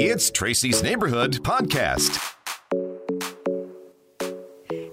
It's 0.00 0.30
Tracy's 0.30 0.80
Neighborhood 0.80 1.40
Podcast. 1.42 2.20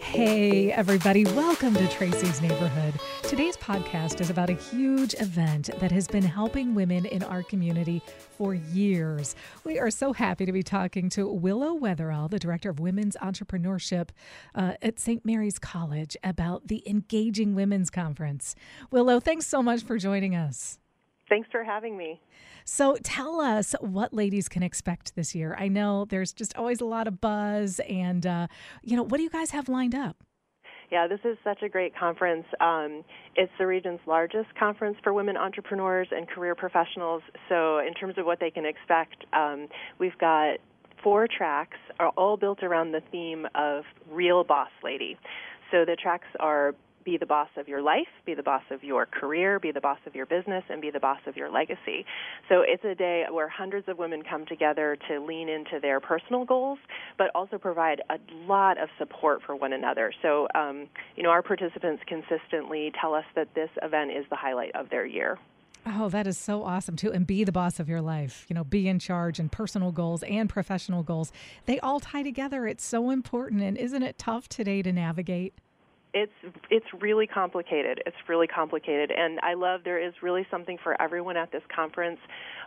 Hey, 0.01 0.71
everybody, 0.71 1.25
welcome 1.25 1.75
to 1.75 1.88
Tracy's 1.89 2.42
Neighborhood. 2.42 2.96
Today's 3.22 3.56
podcast 3.56 4.20
is 4.20 4.32
about 4.32 4.50
a 4.50 4.54
huge 4.54 5.14
event 5.20 5.70
that 5.80 5.92
has 5.92 6.08
been 6.08 6.24
helping 6.24 6.74
women 6.74 7.06
in 7.06 7.22
our 7.22 7.44
community 7.44 8.02
for 8.36 8.55
years. 8.55 9.36
We 9.64 9.78
are 9.78 9.91
so 9.91 10.12
happy 10.12 10.48
to 10.48 10.52
be 10.52 10.64
talking 10.64 11.10
to 11.12 11.32
Willow 11.32 11.78
Wetherell, 11.78 12.28
the 12.28 12.40
Director 12.40 12.72
of 12.72 12.80
Women's 12.80 13.16
Entrepreneurship 13.22 14.10
uh, 14.56 14.74
at 14.82 15.00
St. 15.00 15.24
Mary's 15.24 15.60
College, 15.60 16.18
about 16.24 16.68
the 16.68 16.82
Engaging 16.90 17.54
Women's 17.54 17.92
Conference. 17.92 18.56
Willow, 18.90 19.20
thanks 19.20 19.46
so 19.46 19.62
much 19.62 19.84
for 19.84 20.00
joining 20.00 20.36
us. 20.36 20.80
Thanks 21.30 21.50
for 21.52 21.64
having 21.64 21.98
me. 21.98 22.20
So 22.66 22.98
tell 23.04 23.39
us 23.42 23.75
what 23.80 24.14
ladies 24.14 24.48
can 24.48 24.64
expect 24.64 25.16
this 25.16 25.34
year. 25.34 25.55
I 25.60 25.68
know 25.68 26.05
there's 26.05 26.34
just 26.34 26.56
always 26.56 26.82
a 26.82 26.86
lot 26.86 27.07
of 27.07 27.20
buzz, 27.20 27.79
and 27.89 28.25
uh, 28.25 28.48
you 28.84 28.96
know, 28.96 29.04
what 29.04 29.18
do 29.18 29.24
you 29.24 29.29
guys 29.29 29.51
have 29.51 29.70
lined 29.70 29.96
up? 29.96 30.18
Yeah, 30.92 31.07
this 31.07 31.20
is 31.24 31.38
such 31.43 31.64
a 31.64 31.70
great 31.70 31.96
conference. 31.98 32.45
Um, 32.61 33.03
it's 33.35 33.51
the 33.57 33.65
region's 33.65 33.99
largest 34.05 34.53
conference 34.57 34.98
for 35.03 35.13
women 35.13 35.35
entrepreneurs 35.35 36.07
and 36.11 36.27
career 36.27 36.53
professionals. 36.53 37.23
So, 37.49 37.79
in 37.79 37.93
terms 37.95 38.15
of 38.17 38.26
what 38.26 38.39
they 38.39 38.51
can 38.51 38.65
expect, 38.65 39.26
um, 39.34 39.67
we've 39.98 40.17
got 40.20 40.57
four 41.03 41.27
tracks, 41.27 41.77
are 41.99 42.09
all 42.17 42.37
built 42.37 42.63
around 42.63 42.91
the 42.91 43.01
theme 43.12 43.48
of 43.55 43.84
real 44.09 44.43
boss 44.43 44.70
lady. 44.84 45.17
So 45.71 45.85
the 45.85 45.95
tracks 45.95 46.27
are 46.39 46.73
be 47.05 47.17
the 47.17 47.25
boss 47.25 47.49
of 47.55 47.67
your 47.67 47.81
life, 47.81 48.07
be 48.25 48.33
the 48.33 48.43
boss 48.43 48.63
of 48.71 48.83
your 48.83 49.05
career, 49.05 49.59
be 49.59 49.71
the 49.71 49.79
boss 49.79 49.99
of 50.05 50.15
your 50.15 50.25
business, 50.25 50.63
and 50.69 50.81
be 50.81 50.89
the 50.89 50.99
boss 50.99 51.19
of 51.27 51.37
your 51.37 51.49
legacy. 51.49 52.05
So 52.49 52.63
it's 52.67 52.83
a 52.83 52.95
day 52.95 53.25
where 53.31 53.47
hundreds 53.47 53.87
of 53.87 53.97
women 53.97 54.23
come 54.27 54.45
together 54.45 54.97
to 55.07 55.19
lean 55.19 55.47
into 55.47 55.79
their 55.79 55.99
personal 55.99 56.43
goals, 56.43 56.79
but 57.17 57.27
also 57.35 57.57
provide 57.57 58.01
a 58.09 58.17
lot 58.47 58.81
of 58.81 58.89
support 58.97 59.41
for 59.45 59.55
one 59.55 59.71
another. 59.71 60.12
So, 60.21 60.47
um, 60.55 60.87
you 61.15 61.23
know, 61.23 61.29
our 61.29 61.43
participants 61.43 62.03
consistently 62.07 62.91
tell 62.99 63.13
us 63.13 63.25
that 63.35 63.53
this 63.53 63.69
event 63.81 64.12
is 64.12 64.25
the 64.30 64.36
highlight 64.36 64.75
of 64.75 64.90
their 64.90 65.06
year. 65.06 65.38
Oh, 65.88 66.09
that 66.09 66.25
is 66.25 66.38
so 66.38 66.64
awesome 66.64 66.95
too. 66.95 67.12
And 67.12 67.28
be 67.28 67.44
the 67.44 67.52
boss 67.52 67.80
of 67.80 67.88
your 67.88 68.02
life. 68.02 68.47
You 68.50 68.56
know, 68.56 68.64
be 68.64 68.88
in 68.88 68.97
charge 68.97 69.38
and 69.40 69.52
personal 69.52 69.92
goals 69.92 70.23
and 70.23 70.50
professional 70.50 71.03
goals. 71.03 71.31
They 71.67 71.80
all 71.80 72.00
tie 72.00 72.23
together. 72.23 72.66
It's 72.66 72.84
so 72.84 73.12
important. 73.12 73.62
And 73.62 73.78
isn't 73.78 74.02
it 74.02 74.17
tough 74.17 74.50
today 74.50 74.81
to 74.81 74.92
navigate? 74.92 75.53
It's 76.16 76.32
it's 76.72 76.86
really 77.02 77.28
complicated. 77.28 78.02
It's 78.06 78.16
really 78.30 78.48
complicated, 78.48 79.12
and 79.12 79.38
I 79.42 79.54
love 79.54 79.82
there 79.84 80.02
is 80.02 80.14
really 80.24 80.48
something 80.50 80.78
for 80.82 81.00
everyone 81.02 81.36
at 81.36 81.52
this 81.52 81.62
conference. 81.76 82.20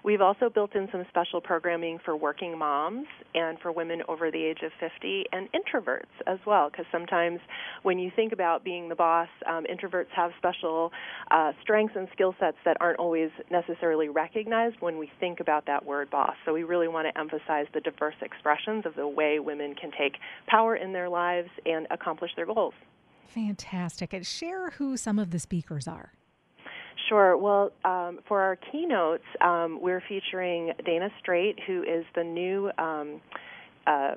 We've 0.04 0.20
also 0.20 0.50
built 0.50 0.76
in 0.76 0.86
some 0.92 1.04
special 1.08 1.40
programming 1.40 1.98
for 2.04 2.14
working 2.14 2.56
moms 2.58 3.06
and 3.34 3.58
for 3.60 3.72
women 3.72 4.02
over 4.06 4.30
the 4.30 4.44
age 4.44 4.58
of 4.62 4.70
50 4.78 5.24
and 5.32 5.48
introverts 5.52 6.12
as 6.26 6.38
well, 6.46 6.68
because 6.70 6.84
sometimes 6.92 7.40
when 7.82 7.98
you 7.98 8.10
think 8.14 8.34
about 8.34 8.64
being 8.64 8.90
the 8.90 8.94
boss, 8.94 9.28
um, 9.50 9.64
introverts 9.64 10.10
have 10.14 10.30
special 10.36 10.92
uh, 11.30 11.52
strengths 11.62 11.96
and 11.96 12.06
skill 12.12 12.34
sets 12.38 12.58
that 12.66 12.76
aren't 12.80 12.98
always 12.98 13.30
necessarily 13.50 14.10
recognized 14.10 14.76
when 14.80 14.98
we 14.98 15.10
think 15.20 15.40
about 15.40 15.64
that 15.66 15.84
word 15.86 16.10
boss. 16.10 16.34
So 16.44 16.52
we 16.52 16.64
really 16.64 16.88
want 16.88 17.08
to 17.08 17.18
emphasize 17.18 17.66
the 17.72 17.80
diverse 17.80 18.16
expressions 18.20 18.84
of 18.84 18.94
the 18.94 19.08
way 19.08 19.38
women 19.38 19.74
can 19.74 19.90
take 19.98 20.18
power 20.48 20.76
in 20.76 20.92
their 20.92 21.08
lives 21.08 21.48
and 21.64 21.86
accomplish 21.90 22.30
their 22.36 22.46
goals. 22.46 22.74
Fantastic. 23.28 24.12
And 24.12 24.26
share 24.26 24.70
who 24.70 24.96
some 24.96 25.18
of 25.18 25.30
the 25.30 25.38
speakers 25.38 25.86
are. 25.86 26.12
Sure. 27.08 27.36
Well, 27.36 27.72
um, 27.84 28.18
for 28.26 28.40
our 28.40 28.56
keynotes, 28.56 29.24
um, 29.40 29.78
we're 29.80 30.02
featuring 30.08 30.72
Dana 30.84 31.08
Straight, 31.20 31.58
who 31.66 31.82
is 31.82 32.04
the 32.14 32.24
new 32.24 32.70
um, 32.76 33.20
uh, 33.86 34.16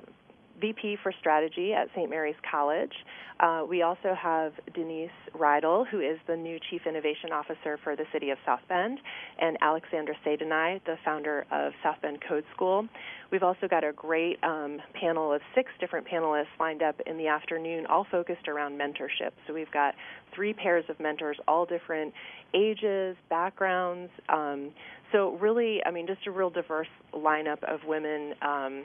VP 0.62 0.96
for 1.02 1.12
Strategy 1.20 1.74
at 1.74 1.88
St. 1.94 2.08
Mary's 2.08 2.36
College. 2.48 2.92
Uh, 3.40 3.64
we 3.68 3.82
also 3.82 4.14
have 4.14 4.52
Denise 4.72 5.10
Riedl, 5.34 5.84
who 5.88 6.00
is 6.00 6.18
the 6.28 6.36
new 6.36 6.58
Chief 6.70 6.82
Innovation 6.86 7.32
Officer 7.32 7.78
for 7.82 7.96
the 7.96 8.04
City 8.12 8.30
of 8.30 8.38
South 8.46 8.60
Bend, 8.68 9.00
and 9.40 9.58
Alexandra 9.60 10.14
Sadenai, 10.24 10.80
the 10.84 10.94
founder 11.04 11.44
of 11.50 11.72
South 11.82 11.96
Bend 12.00 12.20
Code 12.26 12.44
School. 12.54 12.86
We've 13.32 13.42
also 13.42 13.66
got 13.68 13.82
a 13.82 13.92
great 13.92 14.38
um, 14.44 14.78
panel 14.94 15.32
of 15.32 15.40
six 15.56 15.70
different 15.80 16.06
panelists 16.06 16.54
lined 16.60 16.82
up 16.82 17.00
in 17.06 17.18
the 17.18 17.26
afternoon, 17.26 17.86
all 17.86 18.06
focused 18.08 18.46
around 18.46 18.78
mentorship. 18.78 19.32
So 19.48 19.52
we've 19.52 19.70
got 19.72 19.94
three 20.32 20.52
pairs 20.52 20.84
of 20.88 21.00
mentors, 21.00 21.38
all 21.48 21.66
different 21.66 22.14
ages, 22.54 23.16
backgrounds. 23.28 24.12
Um, 24.28 24.70
so 25.10 25.36
really, 25.40 25.80
I 25.84 25.90
mean, 25.90 26.06
just 26.06 26.26
a 26.28 26.30
real 26.30 26.50
diverse 26.50 26.86
lineup 27.12 27.62
of 27.64 27.80
women. 27.86 28.34
Um, 28.42 28.84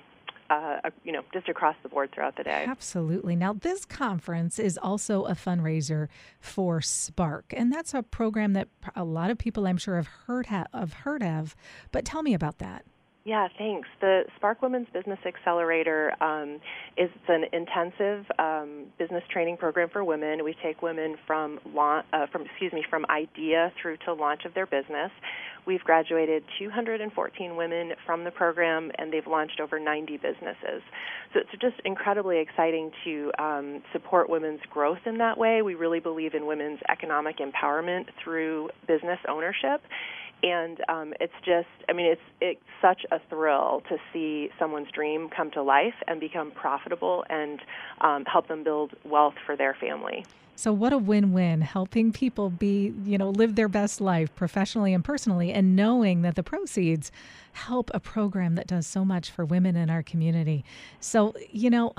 uh, 0.50 0.90
you 1.04 1.12
know, 1.12 1.24
just 1.34 1.50
across 1.50 1.76
the 1.84 1.90
board 1.90 2.12
throughout 2.14 2.36
the 2.36 2.44
day. 2.44 2.66
Absolutely. 2.68 3.36
Now, 3.36 3.54
this 3.54 3.86
conference 3.86 4.60
is 4.60 4.78
also 4.82 5.26
a 5.26 5.34
fundraiser 5.34 6.08
for 6.40 6.82
Spark, 6.82 7.54
and 7.56 7.72
that's 7.72 7.94
a 7.94 8.04
program 8.04 8.54
that 8.54 8.68
a 8.96 9.04
lot 9.04 9.30
of 9.30 9.38
people, 9.38 9.68
I'm 9.68 9.78
sure, 9.78 9.96
have 9.98 10.08
heard 10.08 10.48
ha- 10.48 10.68
have 10.74 10.94
heard 10.94 11.24
of. 11.24 11.56
But 11.92 12.06
tell 12.06 12.24
me 12.24 12.34
about 12.34 12.60
that. 12.60 12.86
Yeah, 13.28 13.50
thanks. 13.58 13.90
The 14.00 14.22
Spark 14.38 14.62
Women's 14.62 14.88
Business 14.94 15.20
Accelerator 15.26 16.14
um, 16.24 16.62
is 16.96 17.10
an 17.28 17.44
intensive 17.52 18.24
um, 18.40 18.86
business 18.98 19.22
training 19.30 19.58
program 19.58 19.90
for 19.92 20.02
women. 20.02 20.46
We 20.46 20.56
take 20.64 20.82
women 20.82 21.18
from 21.28 21.60
launch, 21.76 22.06
uh, 22.14 22.28
from 22.32 22.44
excuse 22.44 22.72
me, 22.72 22.86
from 22.90 23.06
idea 23.10 23.74
through 23.82 23.98
to 24.06 24.14
launch 24.14 24.46
of 24.46 24.54
their 24.54 24.66
business. 24.66 25.12
We've 25.66 25.82
graduated 25.82 26.46
214 26.58 27.58
women 27.58 27.92
from 28.06 28.24
the 28.24 28.32
program, 28.32 28.94
and 28.98 29.12
they've 29.12 29.28
launched 29.28 29.60
over 29.60 29.78
90 29.78 30.16
businesses. 30.16 30.82
So 31.34 31.42
it's 31.42 31.52
just 31.60 31.82
incredibly 31.84 32.40
exciting 32.40 32.92
to 33.04 33.32
um, 33.40 33.84
support 33.92 34.30
women's 34.30 34.62
growth 34.70 35.06
in 35.06 35.18
that 35.18 35.38
way. 35.38 35.62
We 35.62 35.76
really 35.76 36.00
believe 36.00 36.34
in 36.34 36.48
women's 36.48 36.80
economic 36.90 37.40
empowerment 37.40 38.06
through 38.24 38.70
business 38.88 39.20
ownership 39.28 39.82
and 40.44 40.80
um, 40.90 41.14
it's 41.20 41.34
just 41.46 41.68
i 41.90 41.94
mean 41.94 42.06
it's 42.06 42.22
it's 42.42 42.62
such 42.82 43.06
a 43.12 43.20
thrill 43.30 43.82
to 43.90 43.98
see 44.14 44.50
someone's 44.60 44.92
dream 44.92 45.30
come 45.30 45.52
to 45.52 45.64
life 45.64 45.96
and 46.08 46.20
become 46.20 46.52
profitable 46.52 47.26
and 47.30 47.60
um, 48.02 48.26
help 48.26 48.48
them 48.48 48.64
build 48.64 48.94
wealth 49.04 49.36
for 49.46 49.56
their 49.56 49.74
family. 49.74 50.26
So 50.56 50.74
what 50.74 50.92
a 50.92 50.98
win-win 50.98 51.62
helping 51.62 52.12
people 52.12 52.50
be 52.50 52.94
you 53.04 53.18
know 53.18 53.30
live 53.30 53.56
their 53.56 53.68
best 53.68 54.02
life 54.02 54.34
professionally 54.36 54.94
and 54.94 55.04
personally 55.04 55.52
and 55.52 55.76
knowing 55.76 56.24
that 56.24 56.36
the 56.36 56.44
proceeds 56.44 57.12
help 57.54 57.92
a 57.94 58.00
program 58.00 58.56
that 58.56 58.68
does 58.68 58.88
so 58.88 59.06
much 59.06 59.30
for 59.30 59.46
women 59.46 59.76
in 59.76 59.90
our 59.90 60.04
community. 60.04 60.64
So 61.00 61.34
you 61.52 61.70
know 61.70 61.94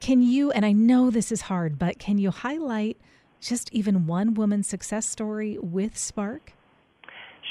can 0.00 0.22
you 0.22 0.50
and 0.50 0.66
i 0.66 0.72
know 0.72 1.08
this 1.08 1.32
is 1.32 1.42
hard 1.42 1.78
but 1.78 1.98
can 1.98 2.18
you 2.18 2.30
highlight 2.30 2.98
just 3.40 3.72
even 3.72 4.06
one 4.06 4.34
woman's 4.34 4.66
success 4.66 5.08
story 5.08 5.56
with 5.58 5.96
spark 5.96 6.52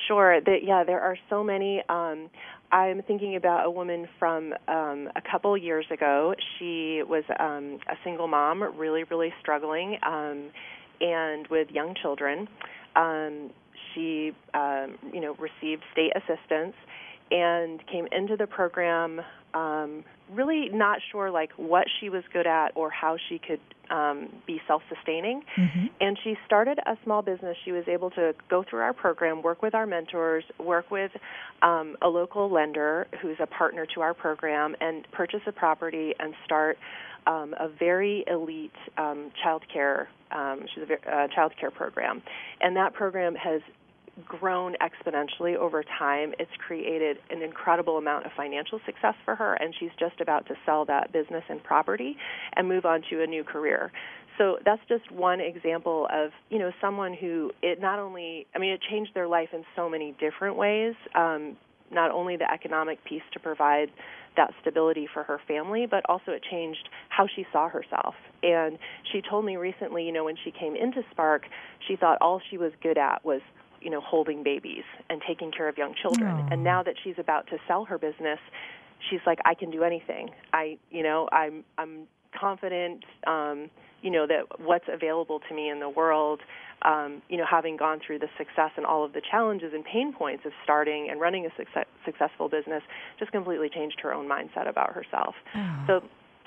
Sure. 0.08 0.42
The, 0.42 0.58
yeah, 0.62 0.84
there 0.84 1.02
are 1.02 1.18
so 1.30 1.44
many. 1.44 1.82
Um, 1.90 2.30
I'm 2.72 3.02
thinking 3.04 3.36
about 3.36 3.66
a 3.66 3.70
woman 3.70 4.08
from 4.20 4.54
um, 4.68 5.10
a 5.16 5.22
couple 5.32 5.56
years 5.58 5.86
ago. 5.92 6.34
She 6.58 7.02
was 7.08 7.24
um, 7.40 7.80
a 7.90 7.96
single 8.04 8.28
mom, 8.28 8.64
really, 8.78 9.04
really 9.06 9.32
struggling, 9.42 9.98
um, 10.06 10.50
and 11.00 11.48
with 11.50 11.70
young 11.72 11.96
children. 12.02 12.48
Um, 12.96 13.52
she, 13.94 14.32
um, 14.54 14.98
you 15.14 15.22
know, 15.22 15.36
received 15.40 15.84
state 15.94 16.12
assistance 16.16 16.76
and 17.32 17.86
came 17.88 18.08
into 18.12 18.38
the 18.38 18.48
program 18.48 19.22
um, 19.54 20.04
really 20.32 20.70
not 20.70 21.00
sure 21.12 21.30
like 21.30 21.52
what 21.58 21.86
she 22.00 22.10
was 22.10 22.24
good 22.32 22.48
at 22.48 22.70
or 22.76 22.90
how 22.90 23.18
she 23.30 23.40
could 23.40 23.60
um, 23.90 24.30
be 24.48 24.60
self-sustaining. 24.68 25.44
Mm-hmm. 25.58 25.86
And 26.02 26.18
she 26.24 26.36
started 26.46 26.80
a 26.80 26.98
small 27.04 27.22
business. 27.22 27.56
She 27.64 27.72
was 27.72 27.84
able 27.88 28.10
to 28.12 28.34
go 28.50 28.64
through 28.68 28.80
our 28.80 28.94
program, 28.94 29.42
work 29.42 29.62
with 29.62 29.76
our 29.76 29.86
mentors, 29.86 30.44
work 30.60 30.90
with 30.90 31.12
um, 31.62 31.96
a 32.02 32.08
local 32.08 32.52
lender 32.52 33.08
who's 33.22 33.38
a 33.40 33.46
partner 33.48 33.86
to 33.94 34.02
our 34.02 34.14
program, 34.14 34.76
and 34.82 35.06
purchase 35.12 35.42
a 35.46 35.52
property 35.52 36.14
and 36.20 36.34
start 36.46 36.78
um, 37.28 37.54
a 37.60 37.68
very 37.68 38.24
elite 38.28 38.72
um, 38.98 39.32
child 39.42 39.64
care. 39.72 40.10
Um, 40.32 40.62
she's 40.74 40.86
a 40.90 41.16
uh, 41.16 41.28
child 41.28 41.54
care 41.60 41.72
program, 41.72 42.22
and 42.62 42.76
that 42.76 42.94
program 42.94 43.36
has 43.36 43.62
grown 44.26 44.76
exponentially 44.76 45.56
over 45.56 45.84
time. 45.98 46.34
It's 46.40 46.52
created 46.66 47.18
an 47.30 47.42
incredible 47.42 47.98
amount 47.98 48.26
of 48.26 48.32
financial 48.38 48.80
success 48.86 49.16
for 49.26 49.36
her, 49.36 49.56
and 49.56 49.74
she's 49.80 49.90
just 50.00 50.22
about 50.22 50.46
to 50.48 50.56
sell 50.66 50.86
that 50.86 51.12
business 51.12 51.44
and 51.50 51.64
property 51.64 52.16
and 52.56 52.68
move 52.68 52.86
on 52.86 53.02
to 53.10 53.24
a 53.24 53.28
new 53.28 53.44
career. 53.44 53.92
So 54.38 54.58
that's 54.66 54.82
just 54.88 55.12
one 55.12 55.40
example 55.40 56.08
of 56.12 56.32
you 56.50 56.60
know 56.60 56.72
someone 56.82 57.14
who 57.14 57.52
it 57.62 57.80
not 57.80 58.00
only 58.00 58.48
I 58.56 58.60
mean 58.60 58.72
it 58.72 58.82
changed 58.90 59.12
their 59.14 59.28
life 59.28 59.50
in 59.54 59.64
so 59.76 59.90
many 59.90 60.16
different 60.20 60.58
ways. 60.58 60.96
Um, 61.16 61.58
not 61.92 62.10
only 62.10 62.36
the 62.38 62.52
economic 62.52 63.04
piece 63.06 63.22
to 63.34 63.40
provide 63.40 63.90
that 64.36 64.52
stability 64.62 65.08
for 65.14 65.22
her 65.24 65.40
family, 65.48 65.86
but 65.90 66.04
also 66.10 66.32
it 66.32 66.42
changed 66.50 66.90
how 67.10 67.28
she 67.36 67.46
saw 67.54 67.70
herself. 67.70 68.16
And 68.42 68.80
she 69.12 69.22
told 69.22 69.46
me 69.46 69.58
recently, 69.58 70.04
you 70.04 70.12
know, 70.12 70.24
when 70.24 70.36
she 70.44 70.52
came 70.52 70.76
into 70.76 71.02
Spark, 71.12 71.44
she 71.88 71.96
thought 71.96 72.18
all 72.20 72.42
she 72.50 72.58
was 72.58 72.72
good 72.82 72.98
at 72.98 73.24
was 73.24 73.42
you 73.84 73.90
know 73.90 74.02
holding 74.02 74.44
babies 74.44 74.84
and 75.10 75.22
taking 75.28 75.52
care 75.52 75.68
of 75.68 75.78
young 75.78 75.94
children. 76.02 76.32
Aww. 76.32 76.54
And 76.54 76.64
now 76.64 76.84
that 76.84 76.96
she's 77.04 77.16
about 77.18 77.48
to 77.48 77.58
sell 77.68 77.86
her 77.86 77.98
business, 77.98 78.40
she's 79.10 79.20
like, 79.26 79.40
I 79.46 79.54
can 79.54 79.72
do 79.72 79.84
anything. 79.84 80.30
I, 80.54 80.78
you 80.90 81.04
know, 81.04 81.28
I'm 81.32 81.64
I'm 81.78 82.08
confident, 82.40 83.04
um, 83.28 83.70
you 84.02 84.10
know, 84.10 84.26
that 84.28 84.60
what's 84.60 84.86
available 84.92 85.40
to 85.48 85.56
me 85.56 85.70
in 85.70 85.80
the 85.80 85.90
world. 85.90 86.42
Um, 86.84 87.22
you 87.30 87.38
know, 87.38 87.46
having 87.50 87.78
gone 87.78 88.02
through 88.06 88.20
the 88.20 88.28
success 88.38 88.72
and 88.76 88.86
all 88.86 89.06
of 89.06 89.14
the 89.14 89.22
challenges 89.32 89.72
and 89.74 89.86
pain 89.86 90.12
points 90.12 90.44
of 90.46 90.52
starting 90.66 91.08
and 91.10 91.22
running 91.22 91.46
a 91.46 91.50
success, 91.56 91.86
successful 92.04 92.50
business, 92.50 92.84
just 93.18 93.32
completely 93.32 93.70
changed 93.70 94.02
her 94.02 94.14
own 94.14 94.28
mindset 94.28 94.68
about 94.68 94.94
herself. 94.94 95.34
Oh. 95.56 95.84
So 95.88 96.02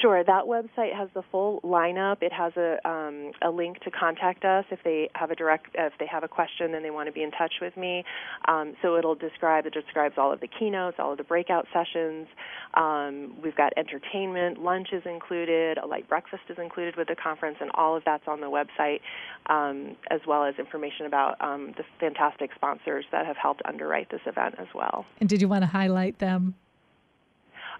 Sure. 0.00 0.24
That 0.24 0.44
website 0.44 0.94
has 0.96 1.10
the 1.14 1.22
full 1.30 1.60
lineup. 1.62 2.22
It 2.22 2.32
has 2.32 2.52
a 2.56 2.78
um, 2.88 3.32
a 3.42 3.50
link 3.50 3.80
to 3.80 3.90
contact 3.90 4.44
us 4.44 4.64
if 4.70 4.78
they 4.82 5.10
have 5.14 5.30
a 5.30 5.34
direct 5.34 5.66
if 5.74 5.92
they 5.98 6.06
have 6.06 6.24
a 6.24 6.28
question 6.28 6.74
and 6.74 6.82
they 6.84 6.90
want 6.90 7.08
to 7.08 7.12
be 7.12 7.22
in 7.22 7.30
touch 7.30 7.54
with 7.60 7.76
me. 7.76 8.04
Um, 8.48 8.74
so 8.80 8.96
it'll 8.96 9.14
describe 9.14 9.66
it 9.66 9.74
describes 9.74 10.14
all 10.16 10.32
of 10.32 10.40
the 10.40 10.48
keynotes, 10.48 10.96
all 10.98 11.12
of 11.12 11.18
the 11.18 11.24
breakout 11.24 11.66
sessions. 11.72 12.28
Um, 12.74 13.34
we've 13.42 13.56
got 13.56 13.72
entertainment, 13.76 14.62
lunch 14.62 14.88
is 14.92 15.02
included, 15.04 15.76
a 15.76 15.86
light 15.86 16.08
breakfast 16.08 16.44
is 16.48 16.56
included 16.58 16.96
with 16.96 17.08
the 17.08 17.16
conference, 17.16 17.58
and 17.60 17.70
all 17.74 17.96
of 17.96 18.02
that's 18.04 18.26
on 18.26 18.40
the 18.40 18.46
website, 18.46 19.00
um, 19.46 19.96
as 20.10 20.20
well 20.26 20.44
as 20.44 20.54
information 20.58 21.06
about 21.06 21.40
um, 21.42 21.74
the 21.76 21.84
fantastic 21.98 22.50
sponsors 22.54 23.04
that 23.12 23.26
have 23.26 23.36
helped 23.36 23.60
underwrite 23.66 24.10
this 24.10 24.20
event 24.24 24.54
as 24.58 24.68
well. 24.74 25.04
And 25.20 25.28
did 25.28 25.42
you 25.42 25.48
want 25.48 25.62
to 25.62 25.66
highlight 25.66 26.20
them? 26.20 26.54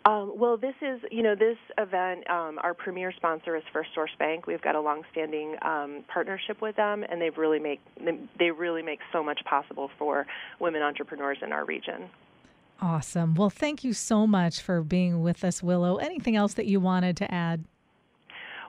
Um, 0.07 0.33
well, 0.35 0.57
this 0.57 0.75
is, 0.81 1.01
you 1.11 1.23
know, 1.23 1.35
this 1.35 1.59
event, 1.77 2.29
um, 2.31 2.59
our 2.63 2.73
premier 2.73 3.13
sponsor 3.13 3.55
is 3.55 3.63
First 3.71 3.91
Source 3.95 4.11
Bank. 4.19 4.47
We've 4.47 4.63
got 4.63 4.75
a 4.75 4.81
long-standing 4.81 5.57
um, 5.61 6.05
partnership 6.09 6.63
with 6.63 6.77
them, 6.77 7.05
and 7.07 7.21
they 7.21 7.29
really 7.31 7.59
make 7.59 7.81
they 8.39 8.51
really 8.51 8.83
make 8.83 9.01
so 9.13 9.23
much 9.23 9.41
possible 9.45 9.91
for 9.99 10.27
women 10.59 10.81
entrepreneurs 10.81 11.39
in 11.43 11.53
our 11.53 11.67
region. 11.67 12.09
Awesome. 12.81 13.35
Well, 13.35 13.51
thank 13.51 13.85
you 13.85 13.93
so 13.93 14.27
much 14.27 14.63
for 14.63 14.83
being 14.83 15.21
with 15.21 15.45
us, 15.45 15.63
Willow. 15.63 15.97
Anything 15.97 16.35
else 16.35 16.55
that 16.55 16.65
you 16.65 16.81
wanted 16.81 17.19
to 17.19 17.33
add? 17.33 17.65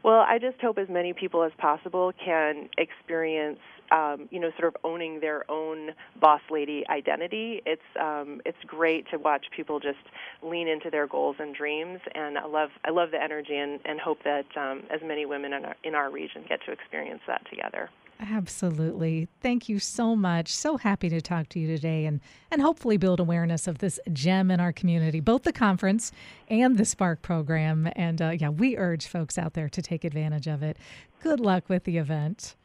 Well, 0.04 0.26
I 0.28 0.38
just 0.38 0.60
hope 0.60 0.78
as 0.78 0.90
many 0.90 1.14
people 1.14 1.44
as 1.44 1.52
possible 1.58 2.12
can 2.24 2.68
experience 2.78 3.60
um, 3.92 4.28
you 4.32 4.40
know, 4.40 4.52
sort 4.58 4.74
of 4.74 4.78
owning 4.84 5.20
their 5.20 5.50
own 5.50 5.92
boss 6.20 6.42
lady 6.50 6.84
identity. 6.90 7.62
It's 7.66 7.82
um, 8.00 8.42
it's 8.46 8.58
great 8.66 9.10
to 9.12 9.18
watch 9.18 9.46
people 9.56 9.80
just 9.80 10.00
lean 10.42 10.68
into 10.68 10.90
their 10.90 11.08
goals 11.08 11.36
and 11.40 11.54
dreams, 11.54 12.00
and 12.16 12.38
I 12.38 12.46
love 12.46 12.70
I 12.86 12.90
love 12.92 13.12
the 13.12 13.22
energy 13.22 13.58
and, 13.58 13.80
and 13.86 14.00
hope 14.00 14.20
that 14.24 14.46
um, 14.56 14.84
as 14.90 15.02
many 15.04 15.26
women 15.26 15.54
in 15.54 15.66
our, 15.66 15.76
in 15.84 15.96
our 15.96 16.10
region 16.10 16.44
get 16.48 16.60
to 16.66 16.72
experience 16.72 17.22
that 17.28 17.46
together. 17.50 17.90
Absolutely. 18.22 19.28
Thank 19.42 19.68
you 19.68 19.80
so 19.80 20.16
much. 20.16 20.50
So 20.50 20.78
happy 20.78 21.10
to 21.10 21.22
talk 21.22 21.50
to 21.50 21.60
you 21.60 21.66
today 21.66 22.06
and, 22.06 22.22
and 22.52 22.62
hopefully 22.62 22.98
build 22.98 23.20
awareness 23.20 23.68
of 23.68 23.80
this 23.80 24.00
gem 24.14 24.52
in 24.52 24.60
our 24.60 24.72
community, 24.72 25.20
both 25.20 25.42
the 25.42 25.52
conference 25.52 26.12
and 26.48 26.78
the 26.78 26.86
Spark 26.86 27.24
program. 27.24 27.90
And 27.96 28.22
uh, 28.22 28.30
yeah, 28.30 28.50
we 28.50 28.78
urge 28.78 29.08
folks 29.08 29.40
out 29.40 29.54
there 29.54 29.70
to 29.70 29.82
take 29.82 30.04
advantage 30.04 30.46
of 30.46 30.62
it. 30.62 30.78
Good 31.24 31.40
luck 31.40 31.68
with 31.68 31.86
the 31.86 31.98
event. 31.98 32.56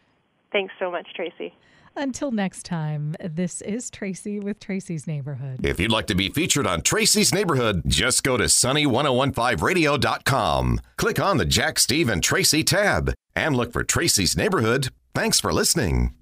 Thanks 0.52 0.74
so 0.78 0.90
much, 0.90 1.06
Tracy. 1.14 1.54
Until 1.98 2.30
next 2.30 2.66
time, 2.66 3.14
this 3.20 3.62
is 3.62 3.90
Tracy 3.90 4.38
with 4.38 4.60
Tracy's 4.60 5.06
Neighborhood. 5.06 5.64
If 5.64 5.80
you'd 5.80 5.90
like 5.90 6.06
to 6.08 6.14
be 6.14 6.28
featured 6.28 6.66
on 6.66 6.82
Tracy's 6.82 7.32
Neighborhood, 7.32 7.84
just 7.86 8.22
go 8.22 8.36
to 8.36 8.44
sunny1015radio.com. 8.44 10.80
Click 10.98 11.18
on 11.18 11.38
the 11.38 11.46
Jack, 11.46 11.78
Steve, 11.78 12.10
and 12.10 12.22
Tracy 12.22 12.62
tab 12.62 13.14
and 13.34 13.56
look 13.56 13.72
for 13.72 13.82
Tracy's 13.82 14.36
Neighborhood. 14.36 14.90
Thanks 15.14 15.40
for 15.40 15.54
listening. 15.54 16.15